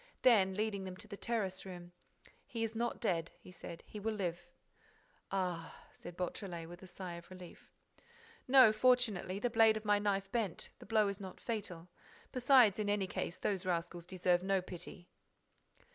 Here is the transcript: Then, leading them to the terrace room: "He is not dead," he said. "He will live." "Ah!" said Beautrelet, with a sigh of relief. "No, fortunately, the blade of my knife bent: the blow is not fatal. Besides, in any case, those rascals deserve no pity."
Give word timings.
Then, 0.23 0.55
leading 0.55 0.83
them 0.83 0.97
to 0.97 1.07
the 1.07 1.15
terrace 1.15 1.63
room: 1.63 1.91
"He 2.47 2.63
is 2.63 2.73
not 2.75 2.99
dead," 2.99 3.33
he 3.37 3.51
said. 3.51 3.83
"He 3.85 3.99
will 3.99 4.15
live." 4.15 4.47
"Ah!" 5.29 5.77
said 5.93 6.17
Beautrelet, 6.17 6.67
with 6.67 6.81
a 6.81 6.87
sigh 6.87 7.13
of 7.17 7.29
relief. 7.29 7.69
"No, 8.47 8.73
fortunately, 8.73 9.37
the 9.37 9.51
blade 9.51 9.77
of 9.77 9.85
my 9.85 9.99
knife 9.99 10.31
bent: 10.31 10.69
the 10.79 10.87
blow 10.87 11.07
is 11.07 11.19
not 11.19 11.39
fatal. 11.39 11.87
Besides, 12.31 12.79
in 12.79 12.89
any 12.89 13.05
case, 13.05 13.37
those 13.37 13.63
rascals 13.63 14.07
deserve 14.07 14.41
no 14.41 14.59
pity." 14.59 15.07